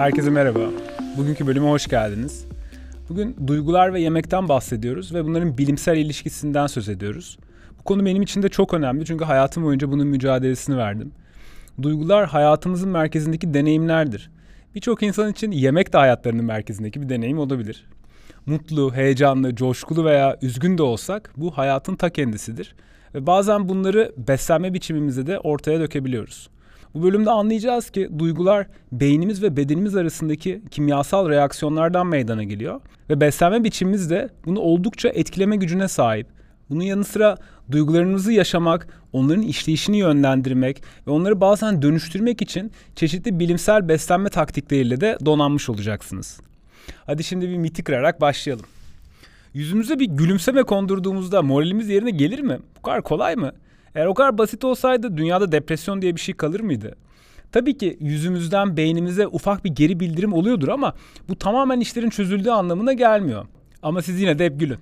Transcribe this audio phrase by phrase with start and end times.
[0.00, 0.60] Herkese merhaba.
[1.16, 2.44] Bugünkü bölüme hoş geldiniz.
[3.08, 7.38] Bugün duygular ve yemekten bahsediyoruz ve bunların bilimsel ilişkisinden söz ediyoruz.
[7.78, 11.12] Bu konu benim için de çok önemli çünkü hayatım boyunca bunun mücadelesini verdim.
[11.82, 14.30] Duygular hayatımızın merkezindeki deneyimlerdir.
[14.74, 17.86] Birçok insan için yemek de hayatlarının merkezindeki bir deneyim olabilir.
[18.46, 22.74] Mutlu, heyecanlı, coşkulu veya üzgün de olsak bu hayatın ta kendisidir.
[23.14, 26.48] Ve bazen bunları beslenme biçimimizde de ortaya dökebiliyoruz.
[26.94, 33.64] Bu bölümde anlayacağız ki duygular beynimiz ve bedenimiz arasındaki kimyasal reaksiyonlardan meydana geliyor ve beslenme
[33.64, 36.26] biçimimiz de bunu oldukça etkileme gücüne sahip.
[36.70, 37.36] Bunun yanı sıra
[37.70, 45.18] duygularımızı yaşamak, onların işleyişini yönlendirmek ve onları bazen dönüştürmek için çeşitli bilimsel beslenme taktikleriyle de
[45.24, 46.40] donanmış olacaksınız.
[47.06, 48.66] Hadi şimdi bir miti kırarak başlayalım.
[49.54, 52.58] Yüzümüze bir gülümseme kondurduğumuzda moralimiz yerine gelir mi?
[52.78, 53.52] Bu kadar kolay mı?
[53.94, 56.96] Eğer o kadar basit olsaydı dünyada depresyon diye bir şey kalır mıydı?
[57.52, 60.94] Tabii ki yüzümüzden beynimize ufak bir geri bildirim oluyordur ama
[61.28, 63.46] bu tamamen işlerin çözüldüğü anlamına gelmiyor.
[63.82, 64.78] Ama siz yine de hep gülün.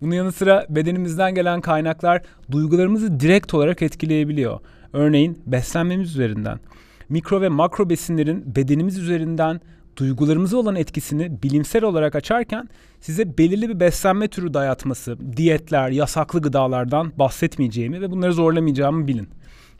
[0.00, 4.60] Bunun yanı sıra bedenimizden gelen kaynaklar duygularımızı direkt olarak etkileyebiliyor.
[4.92, 6.60] Örneğin beslenmemiz üzerinden.
[7.08, 9.60] Mikro ve makro besinlerin bedenimiz üzerinden
[9.96, 12.68] duygularımıza olan etkisini bilimsel olarak açarken
[13.00, 19.28] size belirli bir beslenme türü dayatması, diyetler, yasaklı gıdalardan bahsetmeyeceğimi ve bunları zorlamayacağımı bilin.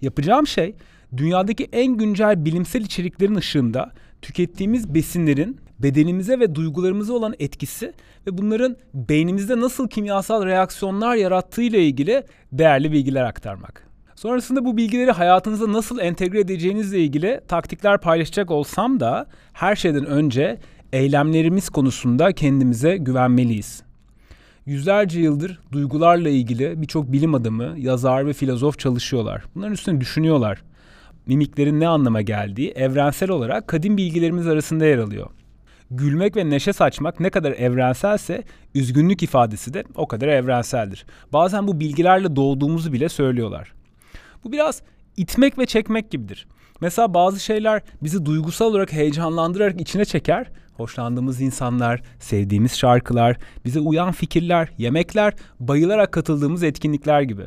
[0.00, 0.74] Yapacağım şey
[1.16, 7.92] dünyadaki en güncel bilimsel içeriklerin ışığında tükettiğimiz besinlerin bedenimize ve duygularımıza olan etkisi
[8.26, 13.91] ve bunların beynimizde nasıl kimyasal reaksiyonlar yarattığı ile ilgili değerli bilgiler aktarmak.
[14.22, 20.58] Sonrasında bu bilgileri hayatınıza nasıl entegre edeceğinizle ilgili taktikler paylaşacak olsam da her şeyden önce
[20.92, 23.82] eylemlerimiz konusunda kendimize güvenmeliyiz.
[24.66, 29.44] Yüzlerce yıldır duygularla ilgili birçok bilim adamı, yazar ve filozof çalışıyorlar.
[29.54, 30.62] Bunların üstüne düşünüyorlar.
[31.26, 35.30] Mimiklerin ne anlama geldiği evrensel olarak kadim bilgilerimiz arasında yer alıyor.
[35.90, 38.42] Gülmek ve neşe saçmak ne kadar evrenselse
[38.74, 41.06] üzgünlük ifadesi de o kadar evrenseldir.
[41.32, 43.81] Bazen bu bilgilerle doğduğumuzu bile söylüyorlar.
[44.44, 44.82] Bu biraz
[45.16, 46.46] itmek ve çekmek gibidir.
[46.80, 50.50] Mesela bazı şeyler bizi duygusal olarak heyecanlandırarak içine çeker.
[50.74, 57.42] Hoşlandığımız insanlar, sevdiğimiz şarkılar, bize uyan fikirler, yemekler, bayılarak katıldığımız etkinlikler gibi.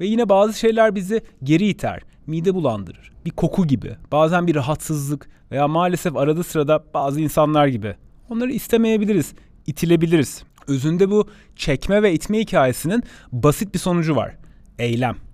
[0.00, 3.12] Ve yine bazı şeyler bizi geri iter, mide bulandırır.
[3.24, 7.94] Bir koku gibi, bazen bir rahatsızlık veya maalesef arada sırada bazı insanlar gibi.
[8.30, 9.34] Onları istemeyebiliriz,
[9.66, 10.42] itilebiliriz.
[10.68, 13.02] Özünde bu çekme ve itme hikayesinin
[13.32, 14.34] basit bir sonucu var.
[14.78, 15.25] Eylem.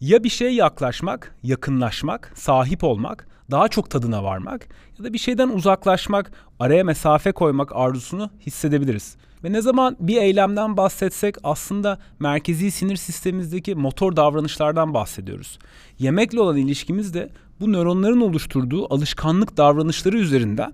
[0.00, 4.68] Ya bir şeye yaklaşmak, yakınlaşmak, sahip olmak, daha çok tadına varmak
[4.98, 9.16] ya da bir şeyden uzaklaşmak, araya mesafe koymak arzusunu hissedebiliriz.
[9.44, 15.58] Ve ne zaman bir eylemden bahsetsek aslında merkezi sinir sistemimizdeki motor davranışlardan bahsediyoruz.
[15.98, 17.30] Yemekle olan ilişkimiz de
[17.60, 20.72] bu nöronların oluşturduğu alışkanlık davranışları üzerinden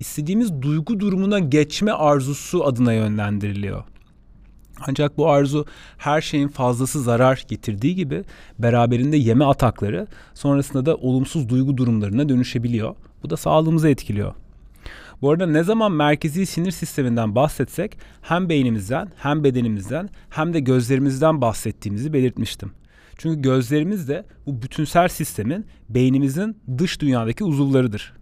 [0.00, 3.84] istediğimiz duygu durumuna geçme arzusu adına yönlendiriliyor.
[4.80, 5.66] Ancak bu arzu
[5.98, 8.24] her şeyin fazlası zarar getirdiği gibi
[8.58, 12.94] beraberinde yeme atakları sonrasında da olumsuz duygu durumlarına dönüşebiliyor.
[13.22, 14.34] Bu da sağlığımızı etkiliyor.
[15.22, 21.40] Bu arada ne zaman merkezi sinir sisteminden bahsetsek hem beynimizden hem bedenimizden hem de gözlerimizden
[21.40, 22.72] bahsettiğimizi belirtmiştim.
[23.16, 28.12] Çünkü gözlerimiz de bu bütünsel sistemin beynimizin dış dünyadaki uzuvlarıdır.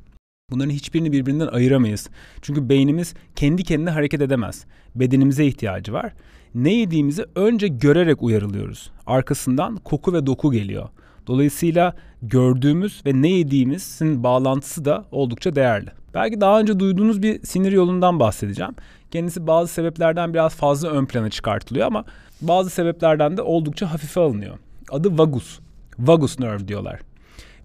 [0.50, 2.08] Bunların hiçbirini birbirinden ayıramayız.
[2.42, 4.64] Çünkü beynimiz kendi kendine hareket edemez.
[4.94, 6.12] Bedenimize ihtiyacı var
[6.54, 8.90] ne yediğimizi önce görerek uyarılıyoruz.
[9.06, 10.88] Arkasından koku ve doku geliyor.
[11.26, 15.90] Dolayısıyla gördüğümüz ve ne yediğimizin bağlantısı da oldukça değerli.
[16.14, 18.74] Belki daha önce duyduğunuz bir sinir yolundan bahsedeceğim.
[19.10, 22.04] Kendisi bazı sebeplerden biraz fazla ön plana çıkartılıyor ama
[22.40, 24.58] bazı sebeplerden de oldukça hafife alınıyor.
[24.90, 25.60] Adı vagus.
[25.98, 27.00] Vagus nerve diyorlar.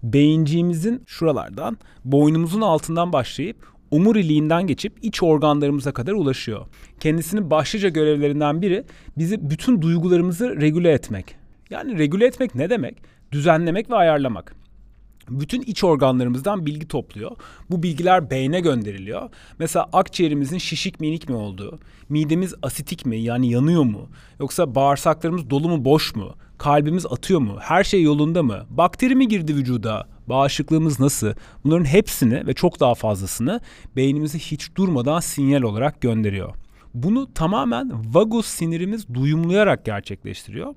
[0.02, 3.56] Beyinciğimizin şuralardan, boynumuzun altından başlayıp
[3.90, 6.66] omuriliğinden geçip iç organlarımıza kadar ulaşıyor.
[7.00, 8.84] Kendisinin başlıca görevlerinden biri
[9.18, 11.36] bizi bütün duygularımızı regüle etmek.
[11.70, 12.96] Yani regüle etmek ne demek?
[13.32, 14.54] Düzenlemek ve ayarlamak.
[15.30, 17.30] Bütün iç organlarımızdan bilgi topluyor.
[17.70, 19.30] Bu bilgiler beyne gönderiliyor.
[19.58, 24.08] Mesela akciğerimizin şişik minik mi olduğu, midemiz asitik mi yani yanıyor mu?
[24.40, 26.34] Yoksa bağırsaklarımız dolu mu boş mu?
[26.58, 27.56] Kalbimiz atıyor mu?
[27.60, 28.66] Her şey yolunda mı?
[28.70, 30.06] Bakteri mi girdi vücuda?
[30.28, 31.32] Bağışıklığımız nasıl?
[31.64, 33.60] Bunların hepsini ve çok daha fazlasını
[33.96, 36.54] beynimize hiç durmadan sinyal olarak gönderiyor.
[36.94, 40.74] Bunu tamamen vagus sinirimiz duyumlayarak gerçekleştiriyor.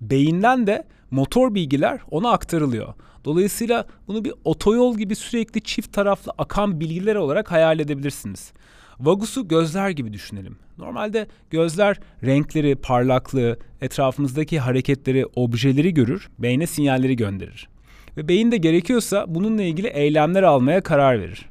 [0.00, 2.94] Beyinden de motor bilgiler ona aktarılıyor.
[3.24, 8.52] Dolayısıyla bunu bir otoyol gibi sürekli çift taraflı akan bilgiler olarak hayal edebilirsiniz.
[9.00, 10.58] Vagus'u gözler gibi düşünelim.
[10.78, 17.68] Normalde gözler renkleri, parlaklığı, etrafımızdaki hareketleri, objeleri görür, beyne sinyalleri gönderir.
[18.16, 21.48] Ve beyin de gerekiyorsa bununla ilgili eylemler almaya karar verir.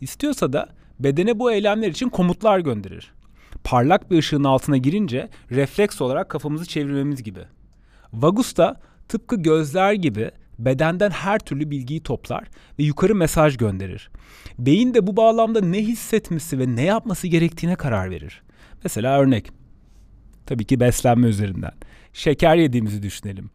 [0.00, 0.68] İstiyorsa da
[1.00, 3.12] bedene bu eylemler için komutlar gönderir.
[3.64, 7.40] Parlak bir ışığın altına girince refleks olarak kafamızı çevirmemiz gibi.
[8.12, 12.44] Vagus da tıpkı gözler gibi bedenden her türlü bilgiyi toplar
[12.78, 14.10] ve yukarı mesaj gönderir.
[14.58, 18.42] Beyin de bu bağlamda ne hissetmesi ve ne yapması gerektiğine karar verir.
[18.84, 19.50] Mesela örnek.
[20.46, 21.72] Tabii ki beslenme üzerinden.
[22.12, 23.50] Şeker yediğimizi düşünelim.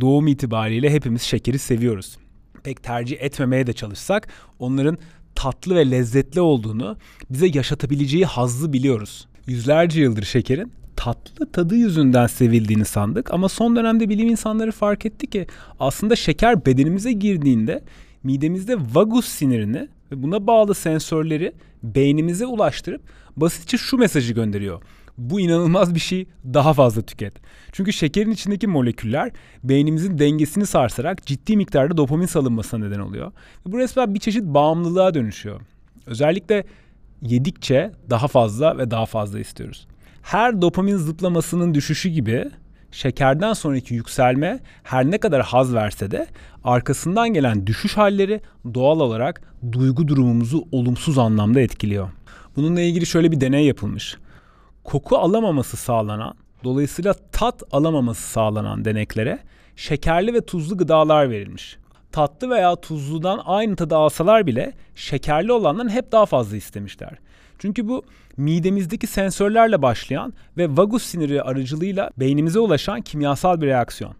[0.00, 2.18] Doğum itibariyle hepimiz şekeri seviyoruz.
[2.64, 4.28] Pek tercih etmemeye de çalışsak
[4.58, 4.98] onların
[5.34, 6.96] tatlı ve lezzetli olduğunu
[7.30, 9.28] bize yaşatabileceği hazzı biliyoruz.
[9.46, 15.26] Yüzlerce yıldır şekerin tatlı tadı yüzünden sevildiğini sandık ama son dönemde bilim insanları fark etti
[15.26, 15.46] ki
[15.80, 17.84] aslında şeker bedenimize girdiğinde
[18.22, 21.52] midemizde vagus sinirini ve buna bağlı sensörleri
[21.82, 23.02] beynimize ulaştırıp
[23.36, 24.82] basitçe şu mesajı gönderiyor.
[25.18, 27.34] Bu inanılmaz bir şey daha fazla tüket.
[27.72, 29.30] Çünkü şekerin içindeki moleküller
[29.64, 33.32] beynimizin dengesini sarsarak ciddi miktarda dopamin salınmasına neden oluyor.
[33.66, 35.60] Bu resmen bir çeşit bağımlılığa dönüşüyor.
[36.06, 36.64] Özellikle
[37.22, 39.86] yedikçe daha fazla ve daha fazla istiyoruz.
[40.22, 42.50] Her dopamin zıplamasının düşüşü gibi
[42.92, 46.26] şekerden sonraki yükselme her ne kadar haz verse de
[46.64, 48.40] arkasından gelen düşüş halleri
[48.74, 49.40] doğal olarak
[49.72, 52.08] duygu durumumuzu olumsuz anlamda etkiliyor.
[52.56, 54.16] Bununla ilgili şöyle bir deney yapılmış.
[54.84, 56.34] Koku alamaması sağlanan,
[56.64, 59.38] dolayısıyla tat alamaması sağlanan deneklere
[59.76, 61.76] şekerli ve tuzlu gıdalar verilmiş.
[62.12, 67.18] Tatlı veya tuzludan aynı tadı alsalar bile şekerli olandan hep daha fazla istemişler.
[67.58, 68.02] Çünkü bu
[68.36, 74.14] midemizdeki sensörlerle başlayan ve vagus siniri aracılığıyla beynimize ulaşan kimyasal bir reaksiyon.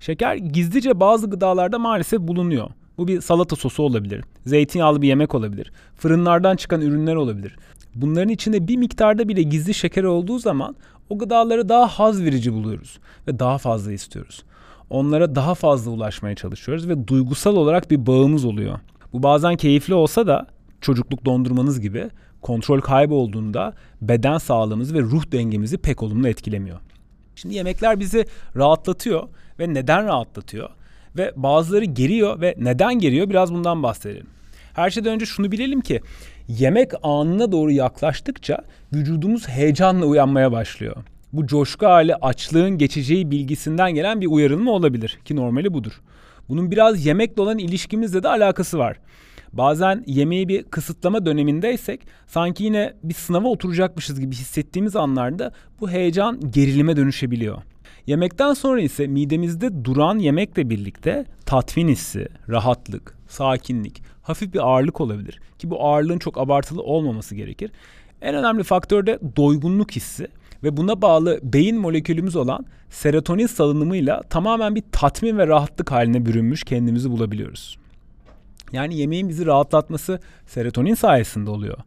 [0.00, 2.70] Şeker gizlice bazı gıdalarda maalesef bulunuyor.
[2.98, 7.56] Bu bir salata sosu olabilir, zeytinyağlı bir yemek olabilir, fırınlardan çıkan ürünler olabilir.
[7.94, 10.76] Bunların içinde bir miktarda bile gizli şeker olduğu zaman
[11.10, 14.44] o gıdaları daha haz verici buluyoruz ve daha fazla istiyoruz.
[14.90, 18.78] Onlara daha fazla ulaşmaya çalışıyoruz ve duygusal olarak bir bağımız oluyor.
[19.12, 20.46] Bu bazen keyifli olsa da
[20.80, 22.10] çocukluk dondurmanız gibi
[22.42, 26.78] kontrol kaybolduğunda beden sağlığımızı ve ruh dengemizi pek olumlu etkilemiyor.
[27.36, 28.24] Şimdi yemekler bizi
[28.56, 29.28] rahatlatıyor
[29.58, 30.70] ve neden rahatlatıyor?
[31.16, 34.26] Ve bazıları geriyor ve neden geriyor biraz bundan bahsedelim.
[34.74, 36.00] Her şeyden önce şunu bilelim ki
[36.58, 38.58] yemek anına doğru yaklaştıkça
[38.92, 40.96] vücudumuz heyecanla uyanmaya başlıyor.
[41.32, 46.00] Bu coşku hali açlığın geçeceği bilgisinden gelen bir uyarılma olabilir ki normali budur.
[46.48, 48.96] Bunun biraz yemekle olan ilişkimizle de alakası var.
[49.52, 56.50] Bazen yemeği bir kısıtlama dönemindeysek sanki yine bir sınava oturacakmışız gibi hissettiğimiz anlarda bu heyecan
[56.50, 57.62] gerilime dönüşebiliyor.
[58.06, 65.40] Yemekten sonra ise midemizde duran yemekle birlikte tatmin hissi, rahatlık, sakinlik, hafif bir ağırlık olabilir.
[65.58, 67.70] Ki bu ağırlığın çok abartılı olmaması gerekir.
[68.22, 70.28] En önemli faktör de doygunluk hissi
[70.64, 76.64] ve buna bağlı beyin molekülümüz olan serotonin salınımıyla tamamen bir tatmin ve rahatlık haline bürünmüş
[76.64, 77.78] kendimizi bulabiliyoruz.
[78.72, 81.78] Yani yemeğin bizi rahatlatması serotonin sayesinde oluyor.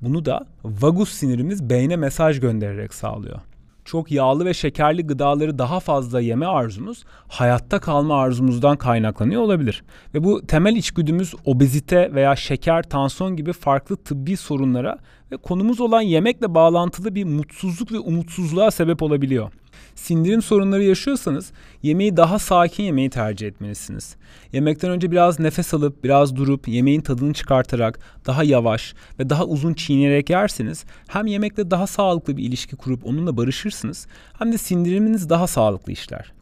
[0.00, 3.40] Bunu da vagus sinirimiz beyne mesaj göndererek sağlıyor.
[3.84, 9.84] Çok yağlı ve şekerli gıdaları daha fazla yeme arzumuz hayatta kalma arzumuzdan kaynaklanıyor olabilir.
[10.14, 14.98] Ve bu temel içgüdümüz obezite veya şeker, tansiyon gibi farklı tıbbi sorunlara
[15.32, 19.50] ve konumuz olan yemekle bağlantılı bir mutsuzluk ve umutsuzluğa sebep olabiliyor
[19.94, 21.52] sindirim sorunları yaşıyorsanız
[21.82, 24.16] yemeği daha sakin yemeyi tercih etmelisiniz.
[24.52, 29.74] Yemekten önce biraz nefes alıp biraz durup yemeğin tadını çıkartarak daha yavaş ve daha uzun
[29.74, 34.06] çiğneyerek yerseniz hem yemekle daha sağlıklı bir ilişki kurup onunla barışırsınız
[34.38, 36.32] hem de sindiriminiz daha sağlıklı işler.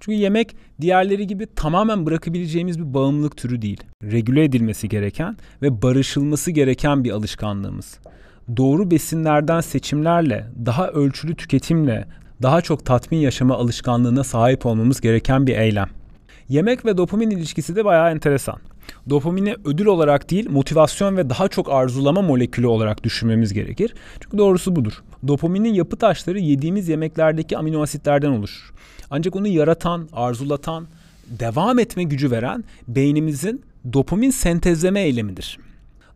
[0.00, 3.80] Çünkü yemek diğerleri gibi tamamen bırakabileceğimiz bir bağımlılık türü değil.
[4.02, 7.98] Regüle edilmesi gereken ve barışılması gereken bir alışkanlığımız
[8.56, 12.08] doğru besinlerden seçimlerle, daha ölçülü tüketimle,
[12.42, 15.88] daha çok tatmin yaşama alışkanlığına sahip olmamız gereken bir eylem.
[16.48, 18.56] Yemek ve dopamin ilişkisi de bayağı enteresan.
[19.10, 23.94] Dopamini ödül olarak değil, motivasyon ve daha çok arzulama molekülü olarak düşünmemiz gerekir.
[24.20, 25.02] Çünkü doğrusu budur.
[25.28, 28.72] Dopaminin yapı taşları yediğimiz yemeklerdeki amino asitlerden oluşur.
[29.10, 30.86] Ancak onu yaratan, arzulatan,
[31.26, 33.62] devam etme gücü veren beynimizin
[33.92, 35.58] dopamin sentezleme eylemidir.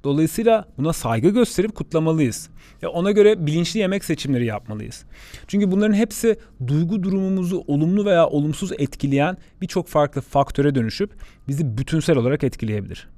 [0.05, 2.49] Dolayısıyla buna saygı gösterip kutlamalıyız.
[2.83, 5.05] Ve ona göre bilinçli yemek seçimleri yapmalıyız.
[5.49, 11.11] Çünkü bunların hepsi duygu durumumuzu olumlu veya olumsuz etkileyen birçok farklı faktöre dönüşüp
[11.49, 13.09] bizi bütünsel olarak etkileyebilir.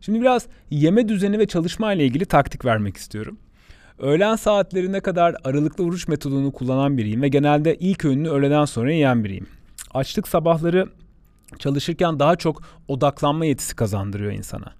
[0.00, 3.38] Şimdi biraz yeme düzeni ve çalışma ile ilgili taktik vermek istiyorum.
[3.98, 9.24] Öğlen saatlerine kadar aralıklı oruç metodunu kullanan biriyim ve genelde ilk öğününü öğleden sonra yiyen
[9.24, 9.46] biriyim.
[9.94, 10.88] Açlık sabahları
[11.58, 14.72] çalışırken daha çok odaklanma yetisi kazandırıyor insana.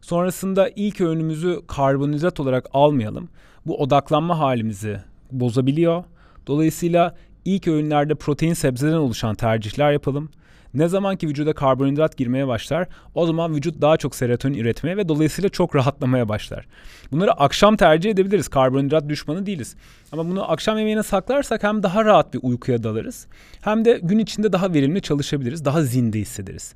[0.00, 3.28] Sonrasında ilk öğünümüzü karbonhidrat olarak almayalım.
[3.66, 5.00] Bu odaklanma halimizi
[5.32, 6.04] bozabiliyor.
[6.46, 7.14] Dolayısıyla
[7.44, 10.30] ilk öğünlerde protein sebzeden oluşan tercihler yapalım.
[10.74, 15.08] Ne zaman ki vücuda karbonhidrat girmeye başlar o zaman vücut daha çok serotonin üretmeye ve
[15.08, 16.66] dolayısıyla çok rahatlamaya başlar.
[17.12, 18.48] Bunları akşam tercih edebiliriz.
[18.48, 19.76] Karbonhidrat düşmanı değiliz.
[20.12, 23.26] Ama bunu akşam yemeğine saklarsak hem daha rahat bir uykuya dalarız
[23.60, 25.64] hem de gün içinde daha verimli çalışabiliriz.
[25.64, 26.74] Daha zinde hissederiz.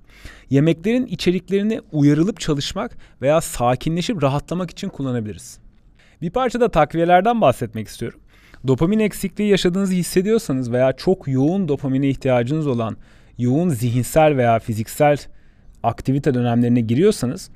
[0.50, 5.65] Yemeklerin içeriklerini uyarılıp çalışmak veya sakinleşip rahatlamak için kullanabiliriz.
[6.22, 8.20] Bir parça da takviyelerden bahsetmek istiyorum.
[8.66, 12.96] Dopamin eksikliği yaşadığınızı hissediyorsanız veya çok yoğun dopamine ihtiyacınız olan
[13.38, 15.18] yoğun zihinsel veya fiziksel
[15.82, 17.50] aktivite dönemlerine giriyorsanız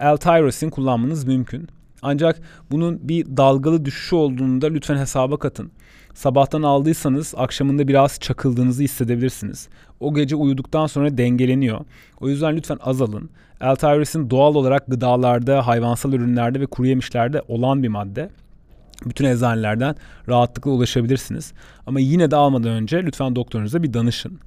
[0.00, 1.68] L-tyrosin kullanmanız mümkün.
[2.02, 2.40] Ancak
[2.70, 5.72] bunun bir dalgalı düşüşü olduğunu da lütfen hesaba katın.
[6.14, 9.68] Sabahtan aldıysanız akşamında biraz çakıldığınızı hissedebilirsiniz.
[10.00, 11.80] O gece uyuduktan sonra dengeleniyor.
[12.20, 13.30] O yüzden lütfen azalın.
[13.62, 18.30] L-tyrosin doğal olarak gıdalarda, hayvansal ürünlerde ve kuru yemişlerde olan bir madde.
[19.06, 19.94] Bütün eczanelerden
[20.28, 21.52] rahatlıkla ulaşabilirsiniz.
[21.86, 24.40] Ama yine de almadan önce lütfen doktorunuza bir danışın.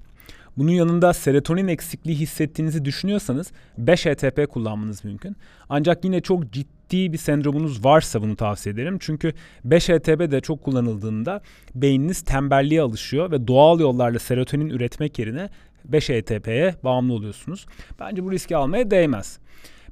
[0.58, 3.52] Bunun yanında serotonin eksikliği hissettiğinizi düşünüyorsanız
[3.82, 5.36] 5-HTP kullanmanız mümkün.
[5.70, 8.98] Ancak yine çok ciddi bir sendromunuz varsa bunu tavsiye ederim.
[9.00, 9.34] Çünkü
[9.68, 11.42] 5-HTP de çok kullanıldığında
[11.76, 15.50] beyniniz tembelliğe alışıyor ve doğal yollarla serotonin üretmek yerine
[15.92, 17.66] 5-HTP'ye bağımlı oluyorsunuz.
[18.00, 19.40] Bence bu riski almaya değmez.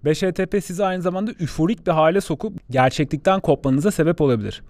[0.06, 4.62] 5-HTP sizi aynı zamanda üforik bir hale sokup gerçeklikten kopmanıza sebep olabilir.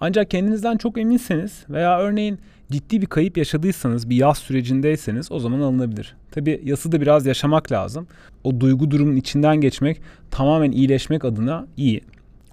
[0.00, 2.38] Ancak kendinizden çok eminseniz veya örneğin
[2.70, 6.16] ciddi bir kayıp yaşadıysanız, bir yaz sürecindeyseniz o zaman alınabilir.
[6.30, 8.06] Tabi yası da biraz yaşamak lazım.
[8.44, 10.00] O duygu durumun içinden geçmek
[10.30, 12.00] tamamen iyileşmek adına iyi.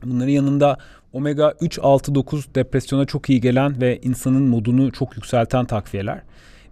[0.03, 0.77] Bunların yanında
[1.13, 6.21] omega 3, 6, 9 depresyona çok iyi gelen ve insanın modunu çok yükselten takviyeler.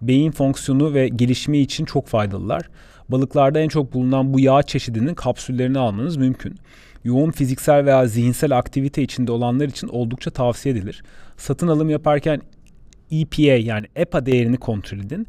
[0.01, 2.69] Beyin fonksiyonu ve gelişimi için çok faydalılar.
[3.09, 6.55] Balıklarda en çok bulunan bu yağ çeşidinin kapsüllerini almanız mümkün.
[7.03, 11.03] Yoğun fiziksel veya zihinsel aktivite içinde olanlar için oldukça tavsiye edilir.
[11.37, 12.41] Satın alım yaparken
[13.11, 15.27] EPA yani EPA değerini kontrol edin.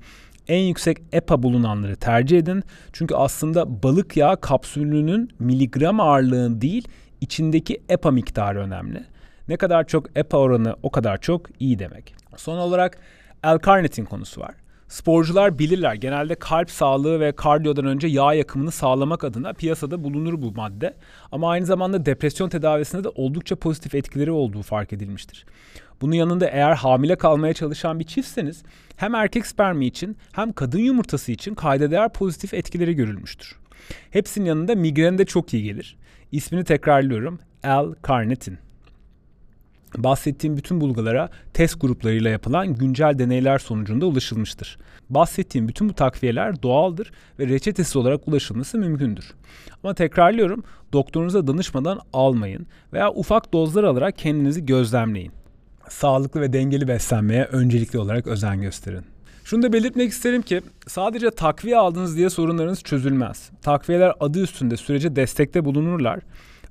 [0.48, 2.62] En yüksek EPA bulunanları tercih edin.
[2.92, 6.88] Çünkü aslında balık yağı kapsülünün miligram ağırlığı değil,
[7.20, 9.04] içindeki EPA miktarı önemli.
[9.48, 12.14] Ne kadar çok EPA oranı o kadar çok iyi demek.
[12.36, 12.98] Son olarak
[13.44, 14.54] L-karnitin konusu var.
[14.88, 20.52] Sporcular bilirler genelde kalp sağlığı ve kardiyodan önce yağ yakımını sağlamak adına piyasada bulunur bu
[20.52, 20.96] madde.
[21.32, 25.46] Ama aynı zamanda depresyon tedavisinde de oldukça pozitif etkileri olduğu fark edilmiştir.
[26.00, 28.62] Bunun yanında eğer hamile kalmaya çalışan bir çiftseniz
[28.96, 33.56] hem erkek spermi için hem kadın yumurtası için kayda değer pozitif etkileri görülmüştür.
[34.10, 35.96] Hepsinin yanında migren de çok iyi gelir.
[36.32, 37.38] İsmini tekrarlıyorum.
[37.64, 38.65] L-karnitin.
[39.96, 44.78] Bahsettiğim bütün bulgulara test gruplarıyla yapılan güncel deneyler sonucunda ulaşılmıştır.
[45.10, 49.34] Bahsettiğim bütün bu takviyeler doğaldır ve reçetesiz olarak ulaşılması mümkündür.
[49.82, 55.32] Ama tekrarlıyorum, doktorunuza danışmadan almayın veya ufak dozlar alarak kendinizi gözlemleyin.
[55.88, 59.04] Sağlıklı ve dengeli beslenmeye öncelikli olarak özen gösterin.
[59.44, 63.50] Şunu da belirtmek isterim ki sadece takviye aldınız diye sorunlarınız çözülmez.
[63.62, 66.20] Takviyeler adı üstünde sürece destekte bulunurlar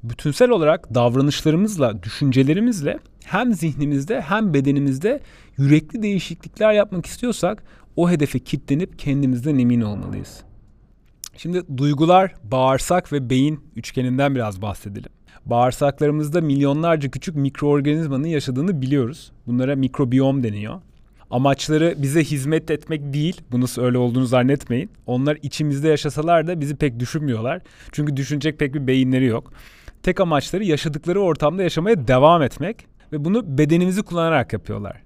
[0.09, 5.21] bütünsel olarak davranışlarımızla, düşüncelerimizle hem zihnimizde hem bedenimizde
[5.57, 7.63] yürekli değişiklikler yapmak istiyorsak
[7.95, 10.43] o hedefe kilitlenip kendimizden emin olmalıyız.
[11.37, 15.11] Şimdi duygular, bağırsak ve beyin üçgeninden biraz bahsedelim.
[15.45, 19.31] Bağırsaklarımızda milyonlarca küçük mikroorganizmanın yaşadığını biliyoruz.
[19.47, 20.81] Bunlara mikrobiyom deniyor.
[21.31, 23.41] Amaçları bize hizmet etmek değil.
[23.51, 24.89] Bunu öyle olduğunu zannetmeyin.
[25.05, 27.61] Onlar içimizde yaşasalar da bizi pek düşünmüyorlar.
[27.91, 29.53] Çünkü düşünecek pek bir beyinleri yok.
[30.03, 35.01] Tek amaçları yaşadıkları ortamda yaşamaya devam etmek ve bunu bedenimizi kullanarak yapıyorlar.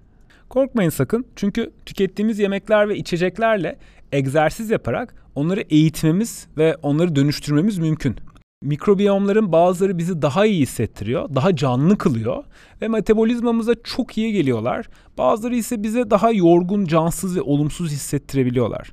[0.50, 3.78] Korkmayın sakın çünkü tükettiğimiz yemekler ve içeceklerle
[4.12, 8.16] egzersiz yaparak onları eğitmemiz ve onları dönüştürmemiz mümkün.
[8.62, 12.44] Mikrobiyomların bazıları bizi daha iyi hissettiriyor, daha canlı kılıyor
[12.82, 14.90] ve metabolizmamıza çok iyi geliyorlar.
[15.18, 18.92] Bazıları ise bize daha yorgun, cansız ve olumsuz hissettirebiliyorlar.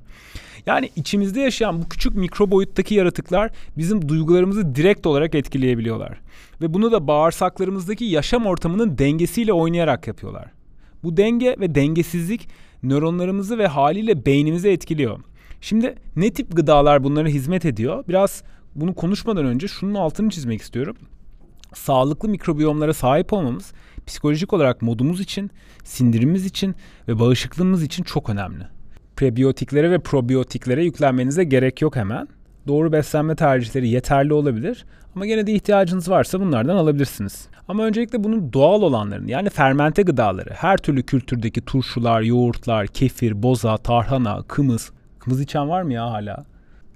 [0.66, 6.20] Yani içimizde yaşayan bu küçük mikro boyuttaki yaratıklar bizim duygularımızı direkt olarak etkileyebiliyorlar.
[6.60, 10.50] Ve bunu da bağırsaklarımızdaki yaşam ortamının dengesiyle oynayarak yapıyorlar.
[11.02, 12.48] Bu denge ve dengesizlik
[12.82, 15.18] nöronlarımızı ve haliyle beynimizi etkiliyor.
[15.60, 18.04] Şimdi ne tip gıdalar bunlara hizmet ediyor?
[18.08, 18.42] Biraz
[18.74, 20.96] bunu konuşmadan önce şunun altını çizmek istiyorum.
[21.74, 23.72] Sağlıklı mikrobiyomlara sahip olmamız
[24.06, 25.50] psikolojik olarak modumuz için,
[25.84, 26.74] sindirimimiz için
[27.08, 28.75] ve bağışıklığımız için çok önemli
[29.16, 32.28] prebiyotiklere ve probiyotiklere yüklenmenize gerek yok hemen.
[32.68, 37.48] Doğru beslenme tercihleri yeterli olabilir ama gene de ihtiyacınız varsa bunlardan alabilirsiniz.
[37.68, 43.76] Ama öncelikle bunun doğal olanlarını yani fermente gıdaları, her türlü kültürdeki turşular, yoğurtlar, kefir, boza,
[43.76, 44.90] tarhana, kımız.
[45.18, 46.44] Kımız içen var mı ya hala?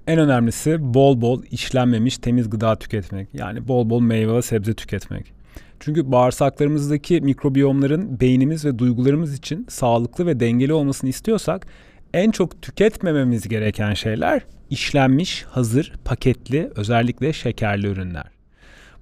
[0.07, 3.27] En önemlisi bol bol işlenmemiş temiz gıda tüketmek.
[3.33, 5.33] Yani bol bol meyve ve sebze tüketmek.
[5.79, 11.67] Çünkü bağırsaklarımızdaki mikrobiyomların beynimiz ve duygularımız için sağlıklı ve dengeli olmasını istiyorsak
[12.13, 18.25] en çok tüketmememiz gereken şeyler işlenmiş, hazır, paketli, özellikle şekerli ürünler.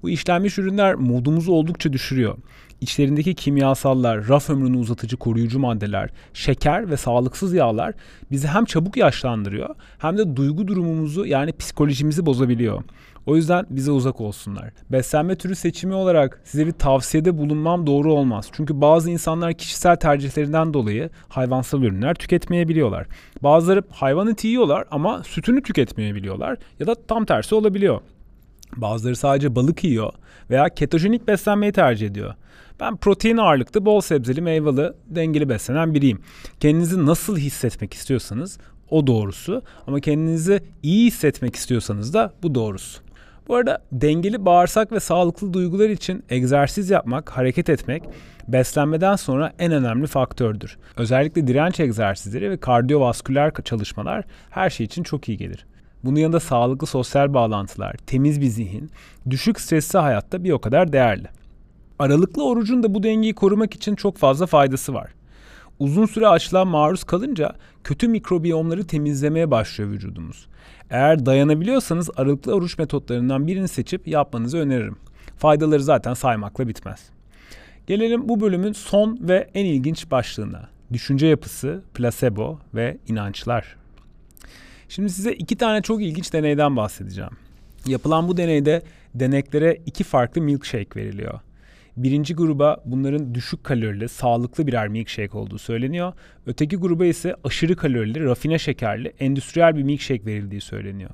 [0.04, 2.38] Bu işlenmiş ürünler modumuzu oldukça düşürüyor.
[2.82, 7.94] İçlerindeki kimyasallar, raf ömrünü uzatıcı koruyucu maddeler, şeker ve sağlıksız yağlar
[8.32, 12.84] bizi hem çabuk yaşlandırıyor hem de duygu durumumuzu yani psikolojimizi bozabiliyor.
[13.29, 14.69] O yüzden bize uzak olsunlar.
[14.91, 18.50] Beslenme türü seçimi olarak size bir tavsiyede bulunmam doğru olmaz.
[18.51, 23.07] Çünkü bazı insanlar kişisel tercihlerinden dolayı hayvansal ürünler tüketmeyebiliyorlar.
[23.43, 28.01] Bazıları hayvan eti yiyorlar ama sütünü tüketmeyebiliyorlar ya da tam tersi olabiliyor.
[28.75, 30.13] Bazıları sadece balık yiyor
[30.50, 32.33] veya ketojenik beslenmeyi tercih ediyor.
[32.79, 36.19] Ben protein ağırlıklı, bol sebzeli, meyveli, dengeli beslenen biriyim.
[36.59, 38.59] Kendinizi nasıl hissetmek istiyorsanız
[38.89, 43.09] o doğrusu ama kendinizi iyi hissetmek istiyorsanız da bu doğrusu.
[43.50, 48.03] Bu arada dengeli bağırsak ve sağlıklı duygular için egzersiz yapmak, hareket etmek
[48.48, 50.77] beslenmeden sonra en önemli faktördür.
[50.98, 55.65] Özellikle direnç egzersizleri ve kardiyovasküler çalışmalar her şey için çok iyi gelir.
[56.03, 58.91] Bunun yanında sağlıklı sosyal bağlantılar, temiz bir zihin,
[59.29, 61.27] düşük stresli hayatta bir o kadar değerli.
[62.00, 65.12] Aralıklı orucun da bu dengeyi korumak için çok fazla faydası var.
[65.79, 70.48] Uzun süre açlığa maruz kalınca kötü mikrobiyomları temizlemeye başlıyor vücudumuz.
[70.89, 74.98] Eğer dayanabiliyorsanız aralıklı oruç metotlarından birini seçip yapmanızı öneririm.
[75.38, 77.09] Faydaları zaten saymakla bitmez.
[77.88, 80.69] Gelelim bu bölümün son ve en ilginç başlığına.
[80.93, 83.75] Düşünce yapısı, plasebo ve inançlar.
[84.89, 87.31] Şimdi size iki tane çok ilginç deneyden bahsedeceğim.
[87.86, 88.83] Yapılan bu deneyde
[89.15, 91.39] deneklere iki farklı milkshake veriliyor.
[92.00, 96.13] Birinci gruba bunların düşük kalorili, sağlıklı birer milkshake olduğu söyleniyor.
[96.46, 101.10] Öteki gruba ise aşırı kalorili, rafine şekerli, endüstriyel bir milkshake verildiği söyleniyor.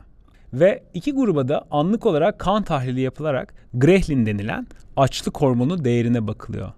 [0.54, 6.72] Ve iki gruba da anlık olarak kan tahlili yapılarak grelin denilen açlık hormonu değerine bakılıyor.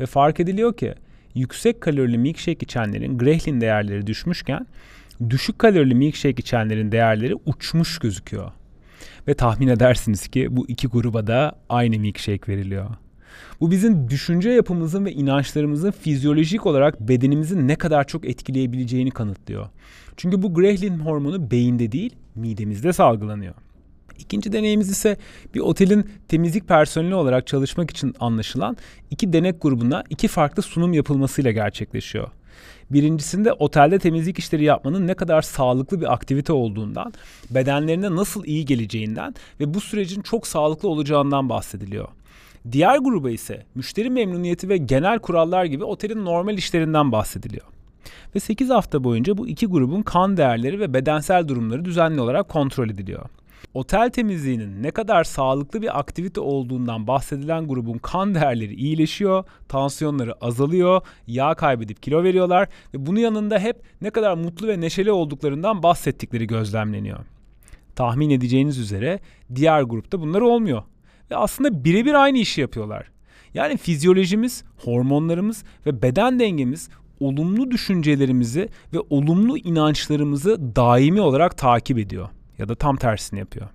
[0.00, 0.94] Ve fark ediliyor ki
[1.34, 4.66] yüksek kalorili milkshake içenlerin grelin değerleri düşmüşken
[5.30, 8.52] düşük kalorili milkshake içenlerin değerleri uçmuş gözüküyor.
[9.28, 12.90] Ve tahmin edersiniz ki bu iki gruba da aynı milkshake veriliyor.
[13.60, 19.68] Bu bizim düşünce yapımızın ve inançlarımızın fizyolojik olarak bedenimizi ne kadar çok etkileyebileceğini kanıtlıyor.
[20.16, 23.54] Çünkü bu grelin hormonu beyinde değil, midemizde salgılanıyor.
[24.18, 25.16] İkinci deneyimiz ise
[25.54, 28.76] bir otelin temizlik personeli olarak çalışmak için anlaşılan
[29.10, 32.28] iki denek grubuna iki farklı sunum yapılmasıyla gerçekleşiyor.
[32.90, 37.12] Birincisinde otelde temizlik işleri yapmanın ne kadar sağlıklı bir aktivite olduğundan,
[37.50, 42.08] bedenlerine nasıl iyi geleceğinden ve bu sürecin çok sağlıklı olacağından bahsediliyor.
[42.70, 47.66] Diğer gruba ise müşteri memnuniyeti ve genel kurallar gibi otelin normal işlerinden bahsediliyor.
[48.34, 52.90] Ve 8 hafta boyunca bu iki grubun kan değerleri ve bedensel durumları düzenli olarak kontrol
[52.90, 53.22] ediliyor.
[53.74, 61.00] Otel temizliğinin ne kadar sağlıklı bir aktivite olduğundan bahsedilen grubun kan değerleri iyileşiyor, tansiyonları azalıyor,
[61.26, 66.46] yağ kaybedip kilo veriyorlar ve bunun yanında hep ne kadar mutlu ve neşeli olduklarından bahsettikleri
[66.46, 67.18] gözlemleniyor.
[67.96, 69.20] Tahmin edeceğiniz üzere
[69.54, 70.82] diğer grupta bunlar olmuyor
[71.30, 73.10] ve aslında birebir aynı işi yapıyorlar.
[73.54, 76.88] Yani fizyolojimiz, hormonlarımız ve beden dengemiz
[77.20, 83.68] olumlu düşüncelerimizi ve olumlu inançlarımızı daimi olarak takip ediyor ya da tam tersini yapıyor.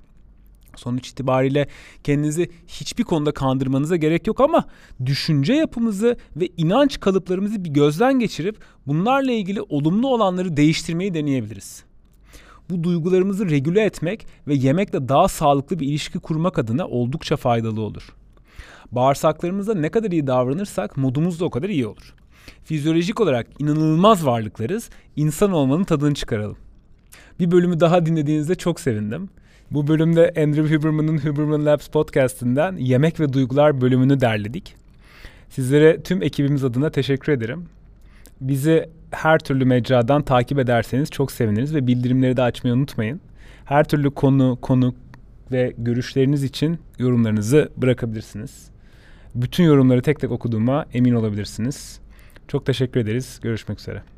[0.76, 1.68] Sonuç itibariyle
[2.04, 4.66] kendinizi hiçbir konuda kandırmanıza gerek yok ama
[5.06, 8.58] düşünce yapımızı ve inanç kalıplarımızı bir gözden geçirip
[8.88, 11.87] bunlarla ilgili olumlu olanları değiştirmeyi deneyebiliriz
[12.70, 18.16] bu duygularımızı regüle etmek ve yemekle daha sağlıklı bir ilişki kurmak adına oldukça faydalı olur.
[18.92, 22.14] Bağırsaklarımıza ne kadar iyi davranırsak modumuz da o kadar iyi olur.
[22.64, 24.90] Fizyolojik olarak inanılmaz varlıklarız.
[25.16, 26.58] İnsan olmanın tadını çıkaralım.
[27.40, 29.30] Bir bölümü daha dinlediğinizde çok sevindim.
[29.72, 34.76] Bu bölümde Andrew Huberman'ın Huberman Labs podcast'inden Yemek ve Duygular bölümünü derledik.
[35.50, 37.66] Sizlere tüm ekibimiz adına teşekkür ederim.
[38.42, 43.22] Bizi her türlü mecradan takip ederseniz çok seviniriz ve bildirimleri de açmayı unutmayın.
[43.66, 44.96] Her türlü konu, konuk
[45.52, 48.70] ve görüşleriniz için yorumlarınızı bırakabilirsiniz.
[49.36, 52.00] Bütün yorumları tek tek okuduğuma emin olabilirsiniz.
[52.48, 53.40] Çok teşekkür ederiz.
[53.42, 54.17] Görüşmek üzere.